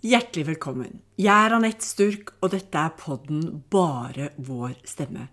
[0.00, 0.94] Hjertelig velkommen.
[1.20, 5.26] Jeg er Anette Sturk, og dette er podden Bare vår stemme.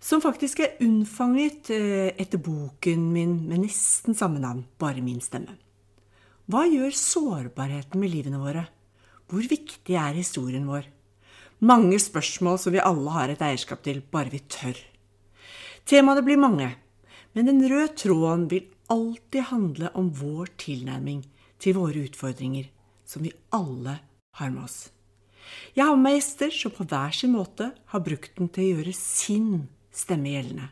[0.00, 5.58] Som faktisk er unnfanget eh, etter boken min med nesten samme navn, Bare min stemme.
[6.48, 8.62] Hva gjør sårbarheten med livene våre?
[9.28, 10.88] Hvor viktig er historien vår?
[11.68, 14.80] Mange spørsmål som vi alle har et eierskap til, bare vi tør.
[15.84, 16.70] Temaene blir mange,
[17.36, 21.20] men den røde tråden vil alltid handle om vår tilnærming
[21.60, 22.70] til våre utfordringer,
[23.06, 23.98] som vi alle
[24.40, 24.78] har med oss.
[25.76, 28.70] Jeg har med meg gjester som på hver sin måte har brukt den til å
[28.76, 29.50] gjøre sin
[29.94, 30.70] stemme gjeldende.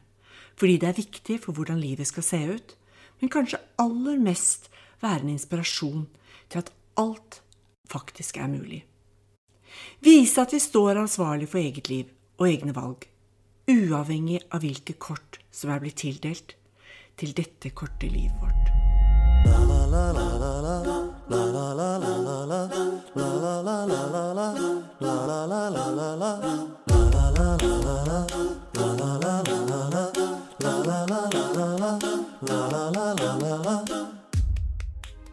[0.58, 2.74] Fordi det er viktig for hvordan livet skal se ut,
[3.20, 4.68] men kanskje aller mest
[5.02, 6.04] være en inspirasjon
[6.50, 7.40] til at alt
[7.90, 8.82] faktisk er mulig.
[10.04, 13.06] Vise at vi står ansvarlig for eget liv og egne valg,
[13.70, 16.54] uavhengig av hvilke kort som er blitt tildelt
[17.18, 18.70] til dette korte livet vårt.
[21.24, 21.32] Det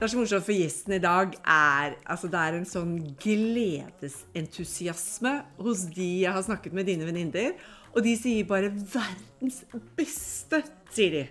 [0.01, 5.83] er så morsomt, for gjesten i dag er altså Det er en sånn gledesentusiasme hos
[5.91, 7.51] de jeg har snakket med, dine venninner.
[7.91, 9.65] Og de sier bare 'verdens
[9.97, 11.27] beste', sier de.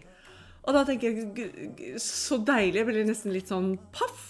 [0.68, 2.74] Og da tenker jeg "Gu- gu- så deilig.
[2.74, 4.29] Jeg blir nesten litt sånn paff.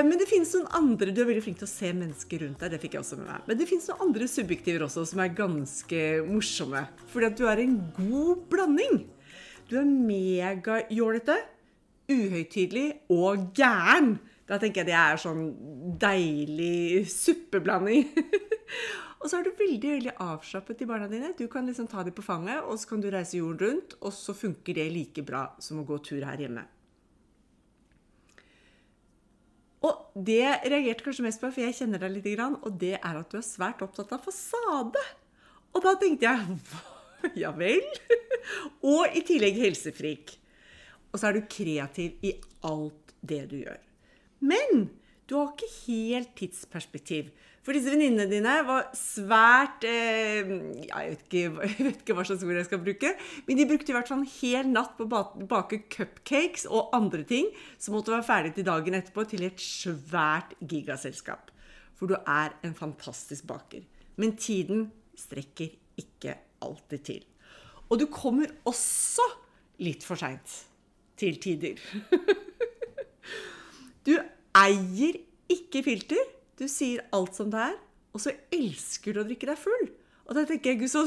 [0.00, 2.64] Eh, Men det finnes noen andre Du er veldig flink til å se mennesker rundt
[2.64, 2.74] deg.
[2.74, 3.46] Det fikk jeg også med meg.
[3.48, 6.84] Men det finnes noen andre subjektiver også som er ganske morsomme.
[7.12, 9.04] Fordi at du er en god blanding.
[9.70, 11.36] Du er megajålete,
[12.10, 14.16] uhøytidelig og gæren.
[14.50, 15.44] Da tenker jeg det er sånn
[16.02, 18.08] deilig suppeblanding.
[19.20, 21.30] og så er du veldig veldig avslappet til barna dine.
[21.38, 24.10] Du kan liksom ta dem på fanget, og så kan du reise jorden rundt, og
[24.16, 26.66] så funker det like bra som å gå tur her hjemme.
[29.86, 33.20] Og det jeg reagerte kanskje mest på, for jeg kjenner deg litt, og det er
[33.20, 35.04] at du er svært opptatt av fasade.
[35.72, 36.58] Og da tenkte jeg
[37.42, 37.84] ja vel?
[38.84, 40.34] Og i tillegg helsefrik.
[41.10, 42.34] Og så er du kreativ i
[42.66, 43.80] alt det du gjør.
[44.40, 44.90] Men
[45.28, 47.30] du har ikke helt tidsperspektiv.
[47.60, 50.48] For disse venninnene dine var svært eh,
[50.86, 53.12] jeg, vet ikke, jeg vet ikke hva slags ord jeg skal bruke.
[53.46, 57.22] Men de brukte i hvert fall en hel natt på å bake cupcakes og andre
[57.28, 61.52] ting som måtte være ferdig til dagen etterpå til et svært gigaselskap.
[62.00, 63.84] For du er en fantastisk baker.
[64.16, 64.88] Men tiden
[65.20, 67.22] strekker ikke alltid til.
[67.92, 69.26] Og du kommer også
[69.84, 70.62] litt for seint
[71.20, 71.76] til tider.
[74.00, 74.14] Du
[74.56, 75.18] eier
[75.52, 76.20] ikke filter.
[76.60, 77.76] Du sier alt som det er,
[78.12, 79.86] og så elsker du å drikke deg full.
[80.28, 81.06] Og da tenker jeg, gud, så,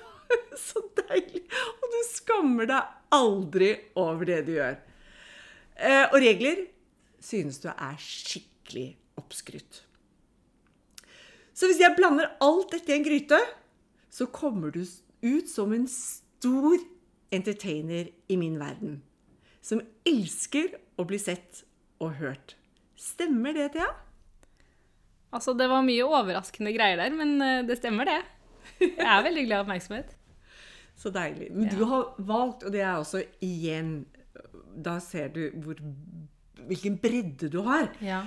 [0.68, 1.42] så deilig.
[1.80, 4.76] Og du skammer deg aldri over det du gjør.
[5.74, 6.62] Eh, og regler
[7.24, 9.82] synes du er skikkelig oppskrytt.
[11.54, 13.40] Så hvis jeg blander alt dette i en gryte,
[14.14, 16.78] så kommer du ut som en stor
[17.34, 19.00] entertainer i min verden.
[19.58, 21.64] Som elsker å bli sett
[21.98, 22.54] og hørt.
[22.94, 23.90] Stemmer det, Thea?
[25.34, 28.20] Altså, det var mye overraskende greier der, men eh, det stemmer, det.
[28.80, 30.14] Jeg er veldig glad i oppmerksomhet.
[31.02, 31.50] Så deilig.
[31.52, 34.04] Men du har valgt, og det er også igjen
[34.84, 35.78] Da ser du hvor,
[36.68, 37.88] hvilken bredde du har.
[38.02, 38.20] Ja.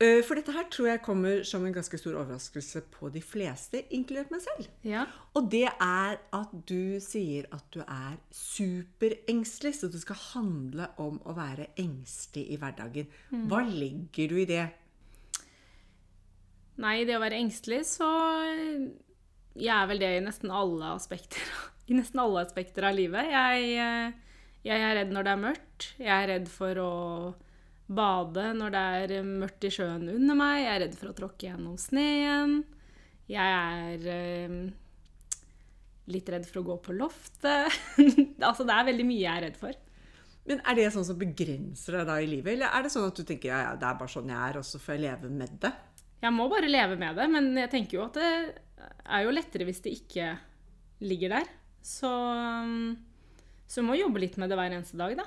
[0.00, 3.80] Eh, For dette her tror jeg kommer som en ganske stor overraskelse på de fleste,
[3.96, 4.66] inkludert meg selv.
[4.84, 5.04] ja.
[5.36, 11.18] Og det er at du sier at du er superengstelig, så det skal handle om
[11.24, 13.08] å være engstelig i hverdagen.
[13.48, 14.66] Hva legger du i det?
[16.82, 18.08] Nei, det å være engstelig, så
[19.56, 21.40] Jeg er vel det i nesten alle aspekter,
[21.88, 23.30] i nesten alle aspekter av livet.
[23.32, 25.86] Jeg, eh, jeg er redd når det er mørkt.
[25.96, 26.92] Jeg er redd for å
[27.86, 28.82] bade når det
[29.16, 30.58] er mørkt i sjøen under meg.
[30.64, 32.58] Jeg er redd for å tråkke gjennom sneen.
[33.30, 34.58] Jeg er eh,
[36.12, 37.72] litt redd for å gå på loftet.
[38.48, 39.82] altså, det er veldig mye jeg er redd for.
[40.46, 43.18] Men Er det sånn som begrenser deg da i livet, eller er det sånn at
[43.18, 45.30] du tenker ja, ja, det er bare sånn jeg er, og så får jeg leve
[45.32, 45.72] med det?
[46.22, 48.30] Jeg må bare leve med det, men jeg tenker jo at det
[49.06, 50.30] er jo lettere hvis det ikke
[51.06, 51.50] ligger der.
[51.84, 52.96] Så, um,
[53.68, 55.26] så må jobbe litt med det hver eneste dag, da.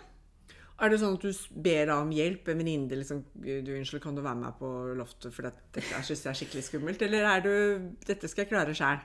[0.80, 2.50] Er det sånn at du ber om hjelp?
[2.52, 6.32] En venninne liksom du, 'Unnskyld, kan du være med på loftet, for dette, syns jeg
[6.32, 7.54] er skikkelig skummelt?' Eller er du
[8.08, 9.04] 'Dette skal jeg klare sjæl'?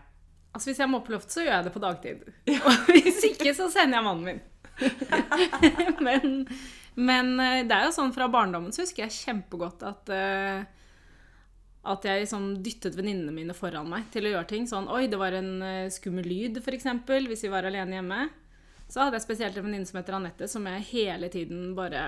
[0.54, 2.20] Altså Hvis jeg må på loftet, så gjør jeg det på dagtid.
[2.66, 4.40] Og hvis ikke, så sender jeg mannen min.
[6.06, 6.46] men,
[6.94, 10.62] men eh, det er jo sånn fra barndommen så husker jeg kjempegodt at eh,
[11.84, 14.69] at jeg liksom dyttet venninnene mine foran meg til å gjøre ting.
[14.69, 16.86] Sånn Oi, det var en eh, skummel lyd, f.eks.
[17.28, 18.20] Hvis vi var alene hjemme.
[18.88, 22.04] Så hadde jeg spesielt en venninne som heter Anette, som jeg hele tiden bare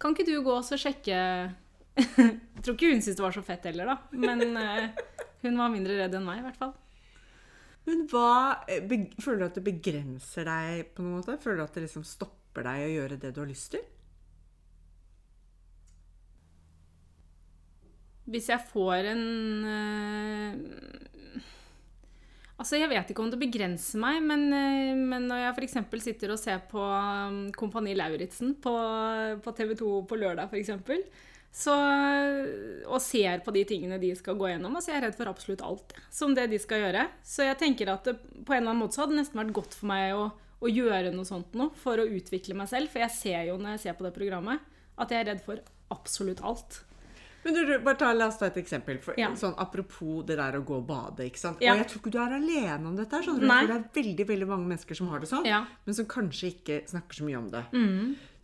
[0.00, 3.64] Kan ikke du gå og sjekke Jeg tror ikke hun syntes det var så fett
[3.70, 3.96] heller, da.
[4.12, 5.04] Men eh,
[5.44, 6.74] hun var mindre redd enn meg, i hvert fall.
[7.88, 8.84] Men hva eh,
[9.20, 11.38] Føler du at det begrenser deg på noen måte?
[11.42, 13.84] Føler du at det liksom stopper deg å gjøre det du har lyst til?
[18.30, 19.26] Hvis jeg får en
[19.68, 21.04] eh,
[22.54, 25.78] Altså, jeg vet ikke om det begrenser meg, men, eh, men når jeg f.eks.
[26.04, 28.74] sitter og ser på um, Kompani Lauritzen på,
[29.42, 30.70] på TV 2 på lørdag, f.eks.,
[31.54, 31.74] så,
[32.90, 35.30] og ser på de tingene de skal gå gjennom, og så er jeg redd for
[35.30, 37.04] absolutt alt som det de skal gjøre.
[37.22, 39.54] Så jeg tenker at det, på en eller annen måte så hadde det nesten vært
[39.60, 42.90] godt for meg å, å gjøre noe sånt nå, for å utvikle meg selv.
[42.90, 44.66] For jeg ser jo når jeg ser på det programmet,
[44.98, 45.62] at jeg er redd for
[45.94, 46.80] absolutt alt.
[47.44, 48.98] Men du, bare ta, La oss ta et eksempel.
[49.04, 49.28] For, Ja.
[49.36, 51.24] sånn, apropos det der å gå og bade.
[51.28, 51.58] ikke sant?
[51.60, 51.72] Ja.
[51.74, 53.10] Og jeg tror ikke du er alene om dette.
[53.10, 53.16] du?
[53.16, 55.64] Jeg tror det er veldig veldig mange mennesker som har det sånn, Ja.
[55.86, 57.64] men som kanskje ikke snakker så mye om det.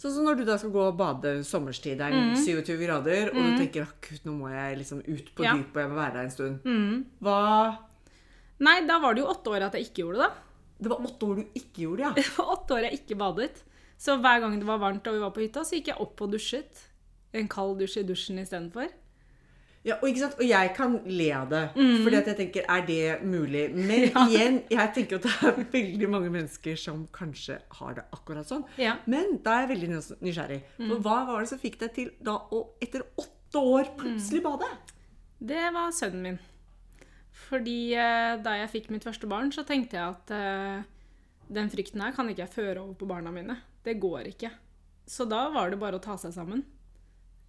[0.01, 3.35] Sånn som når du da skal gå og bade sommerstid, det er 27 grader, og
[3.35, 6.25] du tenker at nå må jeg liksom ut på dypet, og jeg må være der
[6.25, 7.07] en stund.
[7.23, 7.79] Hva
[8.61, 10.31] Nei, da var det jo åtte år at jeg ikke gjorde det.
[10.81, 12.13] Det var åtte år du ikke gjorde det, ja.
[12.21, 13.63] Det var åtte år jeg ikke badet.
[14.01, 16.21] Så hver gang det var varmt og vi var på hytta, så gikk jeg opp
[16.25, 16.87] og dusjet.
[17.37, 18.91] En kald dusj i dusjen istedenfor.
[19.81, 20.35] Ja, og, ikke sant?
[20.37, 23.63] og jeg kan le av det, fordi at jeg tenker, er det mulig?
[23.73, 28.49] Men igjen, jeg tenker at det er veldig mange mennesker som kanskje har det akkurat
[28.51, 28.67] sånn.
[28.81, 28.99] Ja.
[29.09, 30.21] Men da er jeg veldig nysgjerrig.
[30.27, 30.61] nysgjerrig.
[30.83, 34.69] For hva var det som fikk deg til da å etter åtte år plutselig bade?
[35.41, 36.41] Det var sønnen min.
[37.47, 40.83] Fordi eh, da jeg fikk mitt første barn, så tenkte jeg at eh,
[41.49, 43.57] den frykten her kan ikke jeg føre over på barna mine.
[43.87, 44.53] Det går ikke.
[45.09, 46.67] Så da var det bare å ta seg sammen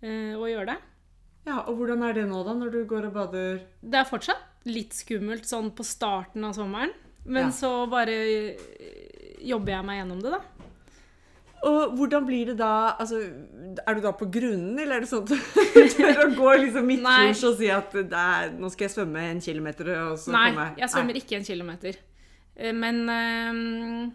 [0.02, 0.78] eh, og gjøre det.
[1.48, 3.62] Ja, Og hvordan er det nå, da, når du går og bader?
[3.82, 6.92] Det er fortsatt litt skummelt sånn på starten av sommeren,
[7.26, 7.52] men Ja.
[7.52, 10.42] så bare eh, jobber jeg meg gjennom det, da.
[11.64, 13.20] Og hvordan blir det da altså,
[13.86, 15.30] Er du da på grunnen, eller er det sånn at
[15.76, 19.26] du tør å gå liksom midtkurs og si at det er, nå skal jeg svømme
[19.30, 20.66] en kilometer, og så Nei, komme.
[20.82, 22.00] jeg svømmer ikke en kilometer.
[22.58, 24.12] Eh, Men øh,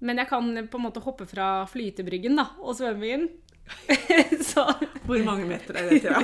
[0.00, 3.28] Men jeg kan på en måte hoppe fra flytebryggen da, og svømme inn.
[4.52, 4.64] så
[5.06, 6.10] Hvor mange meter er det til?
[6.10, 6.22] Ja?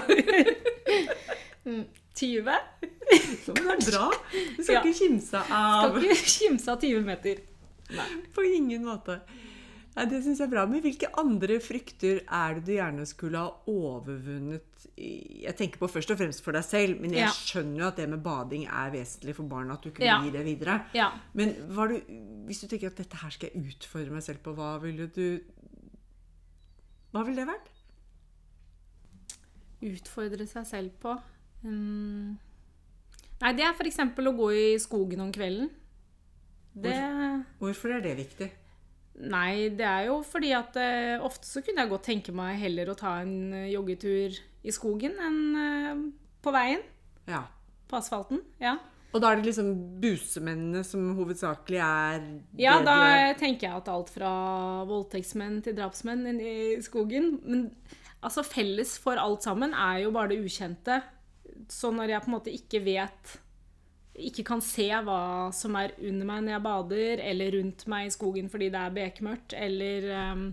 [2.14, 2.50] 20?
[3.44, 4.10] Så, men det er bra.
[4.56, 4.82] Du skal Ja.
[4.82, 7.40] ikke kimse av Skal ikke kimse av 20 meter.
[8.34, 9.18] På ingen måte.
[9.94, 10.64] Ja, det syns jeg er bra.
[10.66, 14.86] Men hvilke andre frykter er det du gjerne skulle ha overvunnet?
[14.98, 17.30] Jeg tenker på først og fremst for deg selv, men jeg Ja.
[17.34, 20.20] skjønner jo at det med bading er vesentlig for barna, at du kunne Ja.
[20.22, 20.80] gi det videre.
[20.94, 21.10] Ja.
[21.34, 22.00] Men du,
[22.46, 25.40] hvis du tenker at dette her skal jeg utfordre meg selv på, hva ville du
[27.14, 27.70] Hva ville det vært?
[29.84, 31.12] Utfordre seg selv på
[31.62, 32.34] um...
[33.44, 34.00] Nei, det er f.eks.
[34.02, 35.68] å gå i skogen om kvelden.
[36.74, 36.94] Det
[37.60, 38.48] Hvorfor er det viktig?
[39.30, 42.90] Nei, det er jo fordi at uh, ofte så kunne jeg godt tenke meg heller
[42.90, 44.34] å ta en uh, joggetur
[44.64, 46.02] i skogen enn uh,
[46.42, 46.82] på veien.
[47.30, 47.44] Ja.
[47.90, 48.42] På asfalten.
[48.62, 48.74] Ja,
[49.14, 49.68] Og da er det liksom
[50.02, 52.24] busemennene som hovedsakelig er
[52.58, 54.30] ja da er tenker jeg at alt fra
[54.88, 57.36] voldtektsmenn til drapsmenn inne i skogen.
[57.46, 57.68] Men
[58.18, 60.98] altså felles for alt sammen er jo bare det ukjente.
[61.70, 63.38] Så når jeg på en måte ikke vet
[64.14, 68.12] ikke kan se hva som er under meg når jeg bader, eller rundt meg i
[68.14, 70.44] skogen fordi det er bekmørkt, eller um,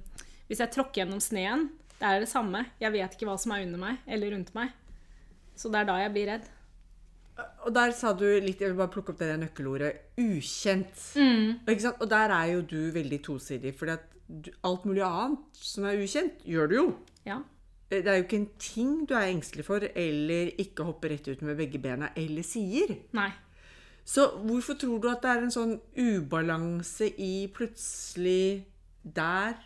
[0.49, 1.67] hvis jeg tråkker gjennom sneen,
[1.99, 2.63] det er det samme.
[2.81, 4.73] Jeg vet ikke hva som er under meg eller rundt meg.
[5.53, 6.49] Så det er da jeg blir redd.
[7.61, 11.03] Og der sa du litt, jeg vil bare plukke opp det der nøkkelordet, ukjent.
[11.15, 11.61] Mm.
[11.93, 16.71] Og der er jo du veldig tosidig, for alt mulig annet som er ukjent, gjør
[16.71, 16.85] du jo.
[17.27, 17.41] Ja.
[17.91, 21.41] Det er jo ikke en ting du er engstelig for, eller ikke hopper rett ut
[21.43, 22.95] med begge bena, eller sier.
[23.17, 23.29] Nei.
[24.07, 28.63] Så hvorfor tror du at det er en sånn ubalanse i plutselig
[29.01, 29.59] der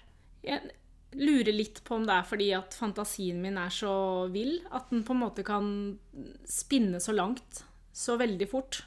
[0.46, 0.74] Jeg
[1.16, 3.94] lurer litt på om det er fordi at fantasien min er så
[4.34, 5.70] vill at den på en måte kan
[6.50, 7.64] spinne så langt
[7.96, 8.82] så veldig fort.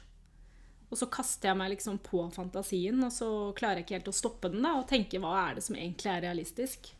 [0.89, 4.19] Og så kaster jeg meg liksom på fantasien, og så klarer jeg ikke helt å
[4.19, 6.91] stoppe den da, og tenke hva er det som egentlig er realistisk.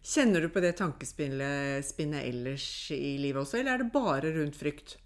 [0.00, 4.96] Kjenner du på det tankespinnet ellers i livet også, eller er det bare rundt frykt?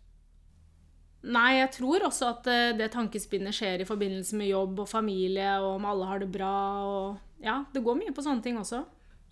[1.24, 5.54] Nei, jeg tror også at eh, det tankespinnet skjer i forbindelse med jobb og familie,
[5.62, 8.82] og om alle har det bra, og ja, det går mye på sånne ting også.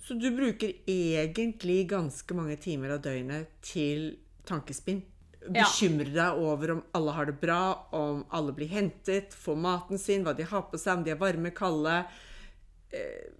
[0.02, 4.14] Så du bruker egentlig ganske mange timer av døgnet til
[4.48, 5.02] tankespinn?
[5.48, 5.64] Ja.
[5.64, 10.22] Bekymrer deg over om alle har det bra, om alle blir hentet, får maten sin,
[10.22, 11.96] hva de har på seg, om de er varme, kalde.
[12.94, 13.30] Eh,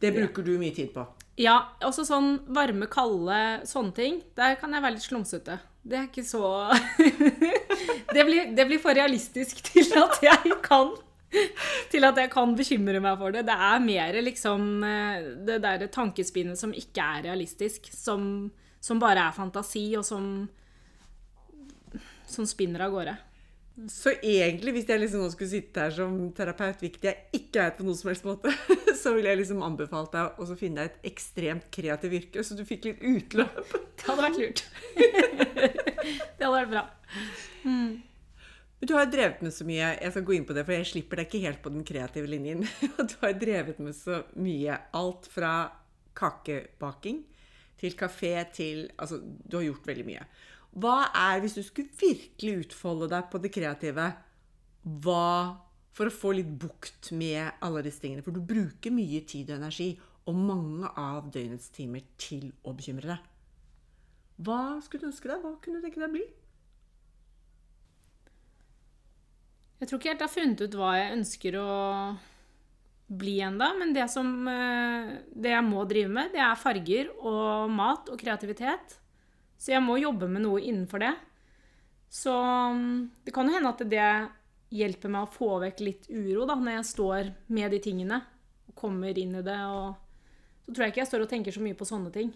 [0.00, 1.04] Det bruker du mye tid på.
[1.40, 4.22] Ja, også sånn varme, kalde, sånne ting.
[4.36, 5.58] Der kan jeg være litt slumsete.
[5.84, 6.44] Det er ikke så
[8.14, 10.90] det, blir, det blir for realistisk til at jeg kan
[11.92, 13.44] Til at jeg kan bekymre meg for det.
[13.46, 18.48] Det er mer liksom eh, det der tankespinnet som ikke er realistisk, som,
[18.82, 20.48] som bare er fantasi, og som,
[22.32, 23.16] som spinner av gårde.
[23.88, 27.72] Så egentlig, hvis jeg liksom nå skulle sitte her som terapeut, hvilket jeg ikke er
[27.76, 28.52] på noen som helst måte,
[29.00, 32.64] så ville jeg liksom anbefalt deg å finne deg et ekstremt kreativt yrke, så du
[32.68, 33.72] fikk litt utløp.
[34.00, 34.62] Det hadde vært lurt.
[36.40, 36.82] det hadde vært bra.
[37.68, 37.98] Mm.
[38.80, 39.90] Du har drevet med så mye.
[40.00, 42.30] Jeg skal gå inn på det, for jeg slipper deg ikke helt på den kreative
[42.32, 42.64] linjen.
[42.96, 44.78] Du har drevet med så mye.
[44.96, 45.52] Alt fra
[46.16, 47.20] kakebaking
[47.80, 50.24] til kafé til Altså, du har gjort veldig mye.
[50.78, 54.12] Hva er, hvis du skulle virkelig utfolde deg på det kreative,
[55.04, 55.26] hva
[55.90, 58.22] For å få litt bukt med alle disse tingene.
[58.22, 59.88] For du bruker mye tid og energi
[60.30, 63.24] og mange av døgnets timer til å bekymre deg.
[64.46, 65.42] Hva skulle du ønske deg?
[65.42, 66.28] Hva kunne du tenke deg å bli?
[69.80, 71.68] Jeg tror ikke helt jeg har funnet ut hva jeg ønsker å
[73.20, 77.72] bli ennå, men det, som, eh, det jeg må drive med, det er farger og
[77.74, 78.99] mat og kreativitet.
[79.60, 81.12] Så jeg må jobbe med noe innenfor det.
[82.10, 84.06] Så mm, det kan jo hende at det
[84.74, 88.22] hjelper meg å få vekk litt uro da, når jeg står med de tingene
[88.70, 89.58] og kommer inn i det.
[89.68, 92.32] Og så tror jeg ikke jeg står og tenker så mye på sånne ting.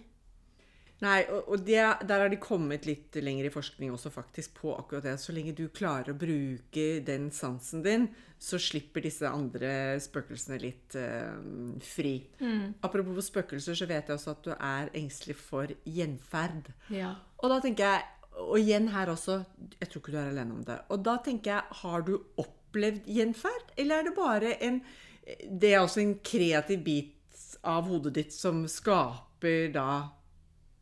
[1.04, 5.04] Nei, og det, der har de kommet litt lenger i forskning også faktisk på akkurat
[5.04, 5.16] det.
[5.20, 8.08] Så lenge du klarer å bruke den sansen din,
[8.40, 11.36] så slipper disse andre spøkelsene litt uh,
[11.84, 12.16] fri.
[12.40, 12.80] Mm.
[12.86, 16.72] Apropos spøkelser, så vet jeg også at du er engstelig for gjenferd.
[16.94, 17.14] Ja.
[17.42, 18.10] Og da tenker jeg,
[18.44, 19.42] og igjen her også,
[19.78, 20.80] jeg tror ikke du er alene om det.
[20.94, 24.84] Og da tenker jeg, har du opplevd gjenferd, eller er det bare en
[25.24, 29.86] Det er også en kreativ bit av hodet ditt som skaper da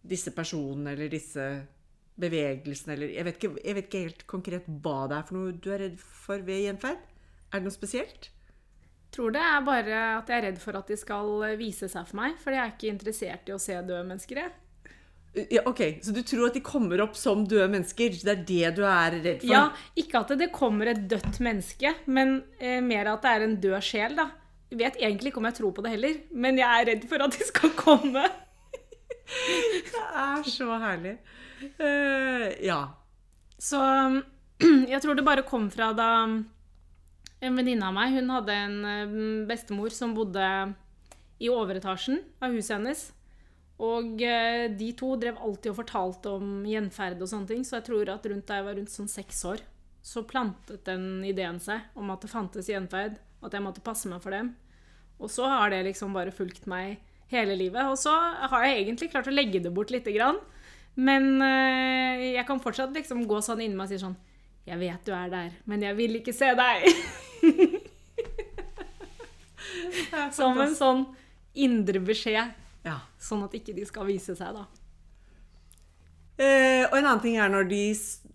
[0.02, 1.47] disse personene eller disse
[2.23, 5.56] bevegelsene eller jeg vet, ikke, jeg vet, ikke, helt konkret hva det er for noe
[5.56, 7.02] du er redd for ved gjenferd.
[7.52, 8.30] Er det noe spesielt?
[9.12, 12.18] Tror det er bare at jeg er redd for at de skal vise seg for
[12.23, 12.37] meg.
[12.40, 14.40] For jeg er ikke interessert i å se døde mennesker.
[14.40, 14.54] Jeg.
[15.49, 18.12] Ja, ok, Så du tror at de kommer opp som døde mennesker?
[18.21, 19.52] Det er det du er redd for?
[19.52, 19.64] Ja,
[19.97, 23.78] ikke at det kommer et dødt menneske, men eh, mer at det er en død
[23.85, 24.16] sjel.
[24.16, 24.28] da.
[24.73, 27.25] Jeg vet egentlig ikke om jeg tror på det heller, men jeg er redd for
[27.25, 28.25] at de skal komme.
[29.92, 31.16] Det er så herlig.
[31.78, 32.80] Uh, ja.
[33.58, 33.80] Så
[34.92, 36.10] jeg tror det bare kom fra da
[37.42, 39.14] en venninne av meg hun hadde en eh,
[39.48, 40.46] bestemor som bodde
[41.42, 43.00] i overetasjen av huset hennes.
[43.82, 47.64] Og eh, de to drev alltid og fortalte om gjenferd og sånne ting.
[47.66, 49.64] Så jeg tror at rundt da jeg var rundt sånn seks år,
[50.02, 54.22] så plantet den ideen seg om at det fantes gjenferd, at jeg måtte passe meg
[54.22, 54.52] for dem.
[55.22, 57.00] Og så har det liksom bare fulgt meg
[57.32, 57.84] hele livet.
[57.90, 60.38] Og så har jeg egentlig klart å legge det bort lite grann.
[60.94, 64.16] Men øh, jeg kan fortsatt liksom gå sånn inni meg og si sånn
[64.68, 66.84] Jeg vet du er der, men jeg vil ikke se deg.
[70.36, 71.06] Som en sånn
[71.58, 72.52] indre beskjed.
[72.84, 72.98] Ja.
[73.20, 74.66] Sånn at ikke de skal vise seg, da.
[76.42, 77.84] Eh, og en annen ting er når de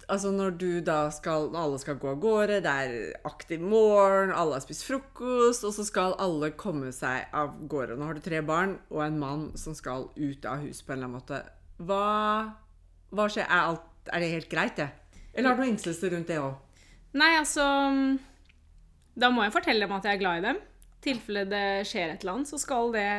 [0.07, 4.55] Altså når du da skal alle skal gå av gårde, det er aktiv morgen, alle
[4.55, 7.97] har spist frokost, og så skal alle komme seg av gårde.
[7.99, 11.01] Nå har du tre barn og en mann som skal ut av huset på en
[11.01, 11.41] eller annen måte.
[11.89, 12.05] Hva,
[13.11, 13.49] hva skjer?
[13.49, 14.87] Er, alt, er, det helt greit, det?
[15.33, 16.55] Eller har du engstelse rundt det òg?
[17.19, 17.65] Nei, altså
[19.19, 20.61] Da må jeg fortelle dem at jeg er glad i dem.
[20.63, 23.09] I tilfelle det skjer et eller annet, så skal det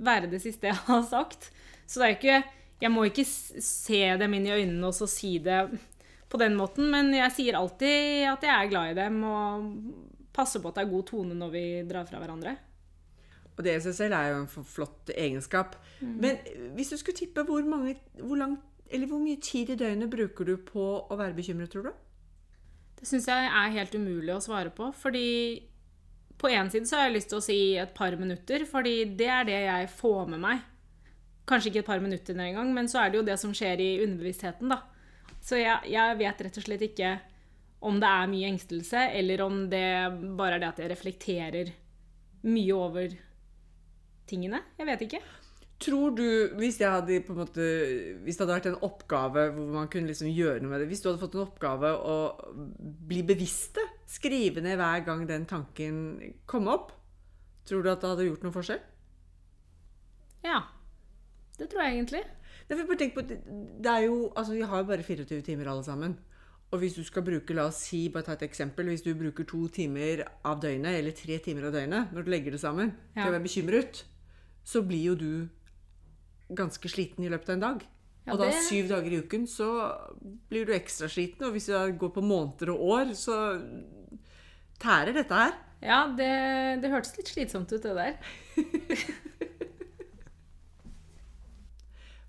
[0.00, 1.50] være det siste jeg har sagt.
[1.84, 2.40] Så det er ikke
[2.80, 5.60] Jeg må ikke se dem inn i øynene og så si det
[6.30, 9.70] på den måten, men jeg sier alltid at jeg er glad i dem, og
[10.32, 12.54] passer på at det er god tone når vi drar fra hverandre.
[13.56, 15.74] Og det i seg selv er jo en flott egenskap.
[16.00, 16.12] Mm.
[16.22, 16.38] Men
[16.76, 18.54] hvis du skulle tippe, hvor, mange, hvor, lang,
[18.88, 21.98] hvor, mye tid i døgnet bruker du på å være bekymret, tror du?
[23.00, 24.88] Det syns jeg er helt umulig å svare på.
[24.96, 25.26] Fordi
[26.40, 29.28] på én side så har jeg lyst til å si et par minutter, fordi det
[29.28, 30.64] er det jeg får med meg.
[31.50, 33.90] Kanskje ikke et par minutter engang, men så er det jo det som skjer i
[34.04, 34.84] underbevisstheten, da.
[35.42, 37.14] Så jeg, jeg, vet rett og slett ikke
[37.88, 39.86] om det er mye engstelse, eller om det
[40.38, 41.72] bare er det at jeg reflekterer
[42.46, 43.14] mye over
[44.30, 44.62] tingene.
[44.78, 45.20] Jeg vet ikke.
[45.80, 46.26] Tror du,
[46.60, 47.66] hvis, hadde, måte,
[48.20, 51.00] hvis det hadde vært en oppgave hvor man kunne liksom gjøre noe med det Hvis
[51.00, 52.16] du hadde fått en oppgave å
[53.08, 56.02] bli bevisste, skrive ned hver gang den tanken
[56.50, 56.92] kom opp,
[57.64, 58.84] tror du at det hadde gjort noen forskjell?
[60.44, 60.60] Ja.
[61.60, 62.24] Det tror jeg egentlig.
[62.70, 66.18] På, det er jo, altså Vi har jo bare 24 timer alle sammen.
[66.70, 69.46] Og hvis du skal bruke, la oss si, bare ta et eksempel, hvis du bruker
[69.48, 73.26] to timer av døgnet, eller tre timer av døgnet, når du legger det sammen, til
[73.26, 74.04] å være bekymret,
[74.62, 77.82] så blir jo du ganske sliten i løpet av en dag.
[78.26, 78.60] Ja, og da det...
[78.68, 79.70] syv dager i uken, så
[80.50, 81.48] blir du ekstra sliten.
[81.48, 83.40] Og hvis du går på måneder og år, så
[84.78, 85.58] tærer dette her.
[85.82, 86.30] Ja, det,
[86.84, 88.14] det hørtes litt slitsomt ut, det der.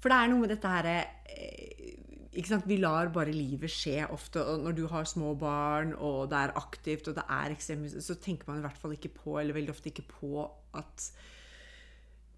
[0.02, 1.72] For det er noe med dette her eh,
[2.32, 2.68] ikke sant?
[2.70, 4.42] Vi lar bare livet skje ofte.
[4.42, 8.16] Og når du har små barn, og det er aktivt, og det er ekstremt Så
[8.24, 10.48] tenker man i hvert fall ikke på, eller veldig ofte ikke på,
[10.80, 11.12] at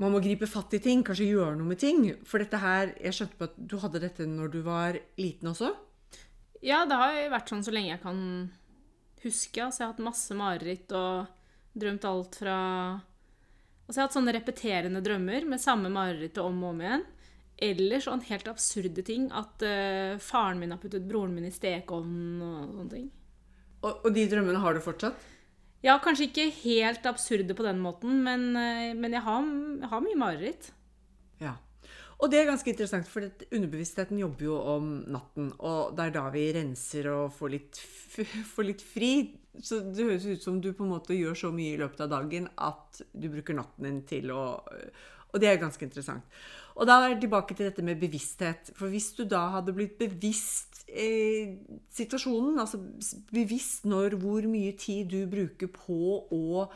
[0.01, 1.05] man må gripe fatt i ting.
[1.05, 2.07] Kanskje gjøre noe med ting.
[2.27, 5.71] For dette her Jeg skjønte på at du hadde dette når du var liten også?
[6.63, 8.19] Ja, det har vært sånn så lenge jeg kan
[9.23, 9.61] huske.
[9.61, 11.27] Altså, jeg har hatt masse mareritt og
[11.77, 12.59] drømt alt fra
[13.83, 17.01] Altså, jeg har hatt sånne repeterende drømmer med samme marerittet om og om igjen.
[17.61, 19.27] Eller sånn helt absurde ting.
[19.35, 23.11] At uh, faren min har puttet broren min i stekeovnen og sånne ting.
[23.83, 25.29] Og, og de drømmene har du fortsatt?
[25.83, 30.03] Ja, kanskje ikke helt absurde på den måten, men, uh, men jeg, har, jeg har
[30.07, 30.71] mye mareritt.
[31.43, 31.57] Ja.
[32.23, 35.49] Og det er ganske interessant, for underbevisstheten jobber jo om natten.
[35.59, 37.81] Og det er da vi renser og får litt,
[38.53, 39.13] får litt fri.
[39.59, 42.13] Så det høres ut som du på en måte gjør så mye i løpet av
[42.13, 44.45] dagen at du bruker natten din til å
[45.33, 46.25] Og det er ganske interessant.
[46.73, 48.71] Og da er jeg tilbake til dette med bevissthet.
[48.77, 51.55] For hvis du da hadde blitt bevisst eh,
[51.93, 52.81] situasjonen, altså
[53.33, 56.67] bevisst når hvor mye tid du bruker på å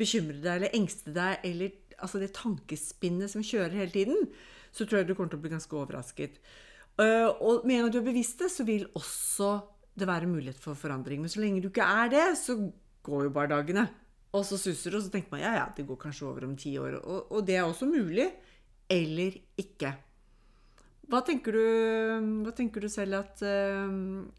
[0.00, 4.28] bekymre deg eller engste deg, eller altså det tankespinnet som kjører hele tiden,
[4.72, 6.40] så tror jeg du kommer til å bli ganske overrasket.
[7.00, 9.54] Uh, og med en gang du er bevisst det, så vil også
[10.00, 11.22] det være mulighet for forandring.
[11.22, 12.56] Men så lenge du ikke er det, så
[13.04, 13.88] går jo bare dagene.
[14.30, 16.54] Og så suser det, og så tenker man ja, ja, det går kanskje over om
[16.58, 17.00] ti år.
[17.00, 18.28] Og, og det er også mulig.
[18.90, 19.92] Eller ikke.
[21.10, 21.62] Hva tenker du,
[22.44, 23.94] hva tenker du selv at eh,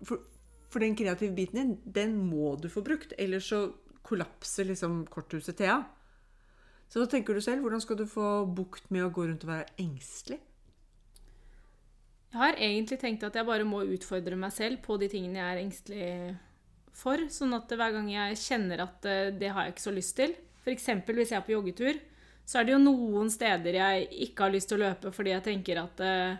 [0.07, 0.23] for,
[0.71, 3.15] for den kreative biten din, den må du få brukt.
[3.19, 3.65] Ellers så
[4.07, 5.81] kollapser liksom korthuset Thea.
[6.91, 7.63] Så hva tenker du selv?
[7.63, 10.39] Hvordan skal du få bukt med å gå rundt og være engstelig?
[12.31, 15.51] Jeg har egentlig tenkt at jeg bare må utfordre meg selv på de tingene jeg
[15.51, 16.50] er engstelig for.
[16.93, 20.35] Sånn at hver gang jeg kjenner at eh, det har jeg ikke så lyst til
[20.61, 20.87] F.eks.
[21.07, 21.97] hvis jeg er på joggetur,
[22.45, 25.45] så er det jo noen steder jeg ikke har lyst til å løpe fordi jeg
[25.47, 26.39] tenker at eh,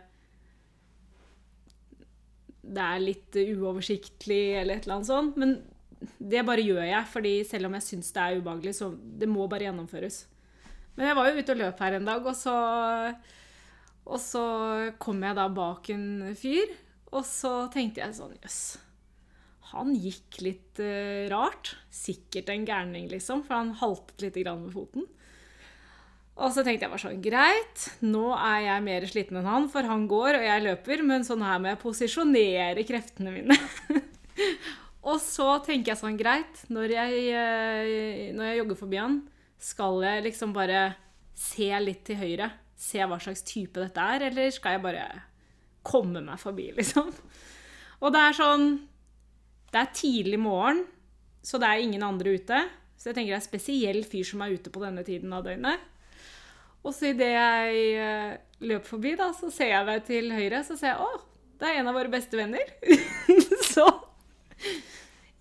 [2.61, 5.39] det er litt uoversiktlig eller et eller annet sånt.
[5.41, 5.57] Men
[6.17, 9.47] det bare gjør jeg, fordi selv om jeg syns det er ubehagelig, så det må
[9.49, 10.23] bare gjennomføres.
[10.95, 12.55] Men jeg var jo ute og løp her en dag, og så
[14.01, 14.45] og så
[15.01, 16.71] kom jeg da bak en fyr,
[17.11, 18.61] og så tenkte jeg sånn Jøss.
[19.71, 21.75] Han gikk litt uh, rart.
[21.93, 25.07] Sikkert en gærning, liksom, for han haltet litt med foten.
[26.41, 29.85] Og så tenkte jeg bare sånn Greit, nå er jeg mer sliten enn han, for
[29.85, 33.57] han går og jeg løper, men sånn her må jeg posisjonere kreftene mine.
[35.11, 39.19] og så tenker jeg sånn Greit, når jeg, uh, når jeg jogger forbi han,
[39.61, 40.85] skal jeg liksom bare
[41.37, 42.49] se litt til høyre?
[42.81, 45.05] Se hva slags type dette er, eller skal jeg bare
[45.85, 47.11] komme meg forbi, liksom?
[48.01, 48.71] Og det er sånn
[49.71, 50.83] Det er tidlig morgen,
[51.43, 52.59] så det er ingen andre ute.
[52.99, 55.79] Så jeg tenker det er spesiell fyr som er ute på denne tiden av døgnet.
[56.81, 60.75] Og så idet jeg eh, løper forbi, da, så ser jeg meg til høyre, så
[60.77, 61.09] ser jeg å,
[61.61, 62.65] det er en av våre beste venner.
[63.73, 63.85] så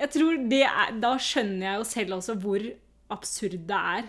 [0.00, 2.62] jeg tror det er Da skjønner jeg jo selv også hvor
[3.12, 4.06] absurd det er.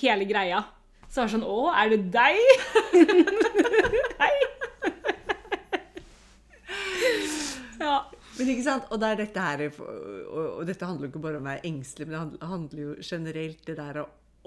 [0.00, 0.62] Hele greia.
[1.10, 2.38] Så er det sånn Å, er det deg?
[4.22, 4.34] Hei.
[7.84, 7.98] ja.
[8.40, 8.88] Men ikke sant?
[8.90, 11.68] Og, det er dette her, og, og dette handler jo ikke bare om å være
[11.68, 14.00] engstelig, men det handler, jo generelt det der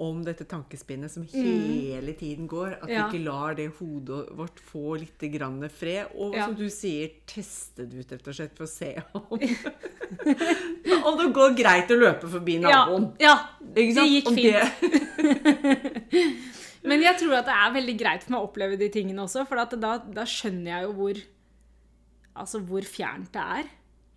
[0.03, 2.79] om dette tankespinnet som hele tiden går.
[2.81, 2.93] At Mm.
[2.95, 3.03] Ja.
[3.07, 6.07] vi ikke lar det hodet vårt få litt grann fred.
[6.17, 6.47] Og Ja.
[6.47, 9.21] som du sier, teste det ut rett og slett for å se om,
[11.05, 13.05] om det går greit å løpe forbi Ja, naboen.
[13.21, 13.35] ja,
[13.75, 14.53] Ikke det gikk fint.
[14.53, 16.33] det-
[16.89, 19.45] Men jeg tror at det er veldig greit for meg å oppleve de tingene også,
[19.47, 21.21] for at da, da skjønner jeg jo hvor
[22.33, 23.67] Altså hvor fjernt det er.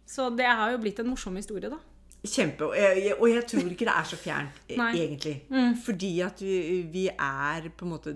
[0.06, 1.80] Så det har jo blitt en morsom historie, da.
[2.26, 2.70] Kjempe.
[2.70, 5.36] Og jeg, og jeg tror ikke det er så fjernt, egentlig.
[5.50, 5.76] Mm.
[5.84, 6.56] Fordi at vi,
[6.92, 8.14] vi er på en måte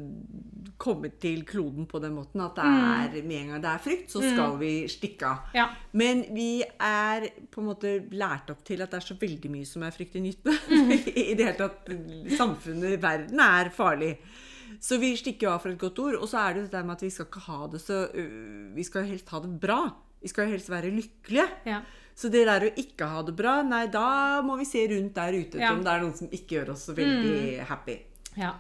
[0.81, 4.13] kommet til kloden på den måten at det er med en gang det er frykt,
[4.13, 5.51] så skal vi stikke av.
[5.55, 5.67] Ja.
[5.93, 9.69] Men vi er på en måte lært opp til at det er så veldig mye
[9.69, 10.57] som er fryktinngytende.
[11.31, 11.91] I det hele tatt
[12.39, 14.15] samfunnet, verden, er farlig.
[14.81, 16.17] Så vi stikker jo av for et godt ord.
[16.23, 18.71] Og så er det det der med at vi skal ikke ha det så øh,
[18.77, 19.83] Vi skal helst ha det bra.
[20.21, 21.47] Vi skal jo helst være lykkelige.
[21.69, 21.81] Ja.
[22.21, 25.37] Så det der å ikke ha det bra, nei, da må vi se rundt der
[25.39, 25.73] ute Ja.
[25.73, 27.97] om det er noen som ikke gjør oss så veldig happy.
[28.37, 28.55] Ja.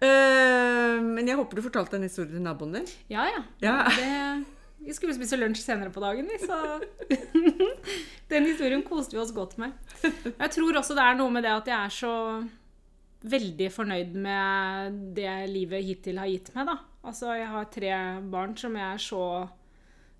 [0.00, 2.88] Uh, men jeg håper du fortalte en historie til naboen din.
[3.12, 3.42] Ja, ja.
[3.60, 3.76] Ja.
[4.00, 6.80] Det, vi skulle spise lunsj senere på dagen, så
[8.32, 9.74] Den historien koste vi oss godt med.
[10.02, 12.14] Jeg tror også det er noe med det at jeg er så
[13.28, 16.78] veldig fornøyd med det livet hittil har gitt meg, da.
[17.04, 17.92] Altså, jeg har tre
[18.32, 19.24] barn som jeg er så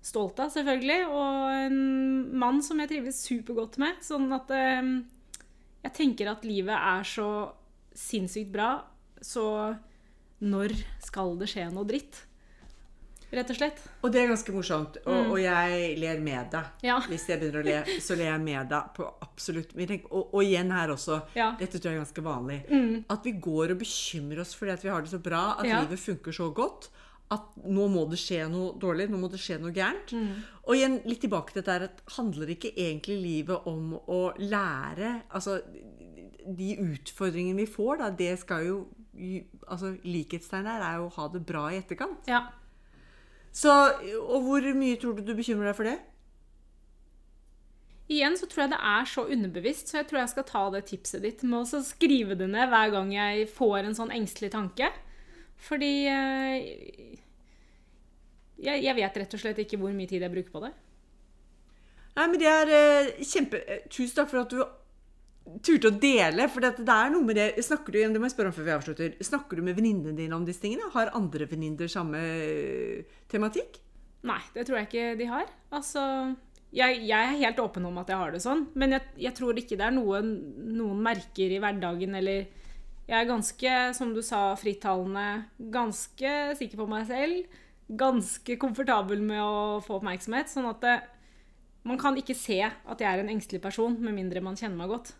[0.01, 3.99] stolt av, selvfølgelig, og en mann som jeg trives supergodt med.
[4.01, 4.89] Sånn at eh,
[5.85, 7.27] jeg tenker at livet er så
[7.93, 8.71] sinnssykt bra,
[9.21, 9.75] så
[10.41, 10.73] når
[11.05, 12.23] skal det skje noe dritt?
[13.31, 13.77] Rett og slett.
[14.03, 14.97] Og det er ganske morsomt.
[15.07, 16.65] Og, og jeg ler med deg.
[16.81, 16.81] Mm.
[16.83, 16.97] Ja.
[17.07, 20.41] Hvis jeg begynner å le, så ler jeg med deg på absolutt min Og, og
[20.43, 21.53] igjen her også, Ja.
[21.53, 21.61] Mm.
[21.61, 22.57] dette tror jeg er ganske vanlig,
[23.15, 25.79] at vi går og bekymrer oss fordi at vi har det så bra, at Ja.
[25.85, 26.89] livet funker så godt.
[27.31, 30.11] At nå må det skje noe dårlig, nå må det skje noe gærent.
[30.65, 35.21] Og igjen litt tilbake til dette her, at handler ikke egentlig livet om å lære
[35.31, 35.61] Altså,
[36.41, 38.81] de utfordringene vi får, da, det skal jo
[39.67, 42.27] altså Likhetstegn her er jo å ha det bra i etterkant.
[42.31, 42.45] Ja.
[43.51, 43.71] Så,
[44.21, 45.97] og hvor mye tror du du bekymrer deg for det?
[48.11, 50.83] Igjen så tror jeg det er så underbevisst, så jeg tror jeg skal ta det
[50.89, 54.89] tipset ditt med å skrive det ned hver gang jeg får en sånn engstelig tanke.
[55.61, 57.17] Fordi eh,
[58.61, 60.71] jeg, jeg vet rett og slett ikke hvor mye tid jeg bruker på det.
[62.17, 63.61] Nei, men det er eh, kjempe...
[63.65, 64.61] eh, Tusen takk for at du
[65.65, 66.47] turte å dele.
[66.51, 68.75] For det, er noe med det Snakker du det må jeg spørre om før vi
[68.75, 70.91] avslutter, snakker du med venninnene dine om disse tingene?
[70.95, 72.21] Har andre venninner samme
[73.31, 73.79] tematikk?
[74.27, 75.49] Nei, det tror jeg ikke de har.
[75.73, 76.03] Altså,
[76.71, 79.57] jeg, jeg er helt åpen om at jeg har det sånn, men jeg, jeg tror
[79.57, 82.45] ikke det er noe noen merker i hverdagen, eller
[83.09, 87.57] Jeg er ganske, som du sa, frittalende, ganske sikker på meg selv,
[87.99, 90.95] ganske komfortabel med å få oppmerksomhet, sånn at det,
[91.87, 94.93] man kan ikke se at jeg er en engstelig person, med mindre man kjenner meg
[94.93, 95.13] godt.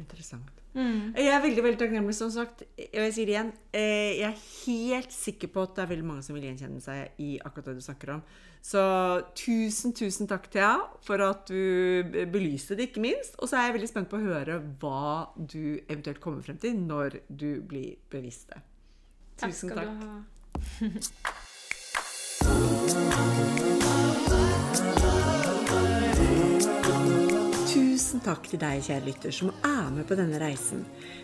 [0.00, 0.61] Interessant.
[0.72, 1.12] Mm.
[1.16, 2.62] Jeg er veldig veldig takknemlig, som sagt.
[2.64, 6.08] Og jeg sier det igjen, eh, jeg er helt sikker på at det er veldig
[6.08, 8.22] mange som vil gjenkjenne seg i akkurat det du snakker om.
[8.62, 8.82] Så
[9.34, 13.34] tusen, tusen takk, Thea, for at du belyste det, ikke minst.
[13.40, 15.06] Og så er jeg veldig spent på å høre hva
[15.36, 18.60] du eventuelt kommer frem til når du blir bevisst det.
[19.42, 19.88] Takk skal takk.
[19.88, 20.12] du ha.
[28.12, 30.82] Tusen takk til deg, kjære lytter, som er med på denne reisen.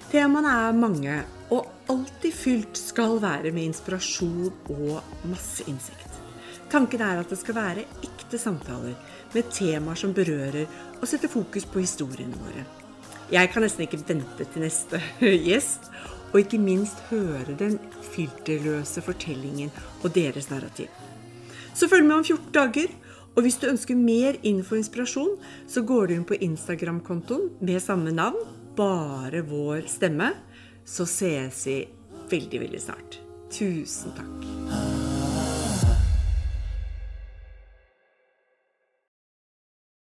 [0.09, 1.17] Temaene er mange,
[1.53, 6.15] og alltid fylt skal være med inspirasjon og masse innsikt.
[6.73, 8.95] Tanken er at det skal være ekte samtaler
[9.35, 12.65] med temaer som berører og setter fokus på historiene våre.
[13.37, 15.03] Jeg kan nesten ikke vente til neste
[15.51, 15.91] gjest,
[16.33, 17.77] og ikke minst høre den
[18.15, 20.89] filterløse fortellingen og deres narrativ.
[21.77, 22.97] Så følg med om 14 dager.
[23.39, 25.37] Og hvis du ønsker mer info og inspirasjon,
[25.71, 28.43] så går du inn på Instagram-kontoen med samme navn,
[28.75, 30.33] bare vår stemme.
[30.83, 31.79] Så ses vi
[32.35, 33.21] veldig, veldig snart.
[33.55, 34.88] Tusen takk.